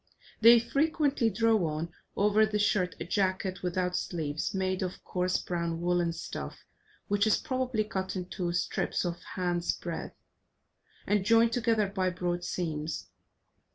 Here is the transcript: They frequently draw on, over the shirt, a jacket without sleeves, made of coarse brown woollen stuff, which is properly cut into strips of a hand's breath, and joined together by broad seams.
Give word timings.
They 0.41 0.59
frequently 0.59 1.29
draw 1.29 1.63
on, 1.77 1.93
over 2.15 2.43
the 2.43 2.57
shirt, 2.57 2.95
a 2.99 3.05
jacket 3.05 3.61
without 3.61 3.95
sleeves, 3.95 4.51
made 4.51 4.81
of 4.81 5.03
coarse 5.03 5.37
brown 5.37 5.79
woollen 5.79 6.11
stuff, 6.11 6.65
which 7.07 7.27
is 7.27 7.37
properly 7.37 7.83
cut 7.83 8.15
into 8.15 8.51
strips 8.51 9.05
of 9.05 9.17
a 9.17 9.39
hand's 9.39 9.71
breath, 9.73 10.15
and 11.05 11.23
joined 11.23 11.53
together 11.53 11.85
by 11.85 12.09
broad 12.09 12.43
seams. 12.43 13.09